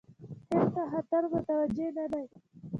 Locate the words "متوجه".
1.33-1.87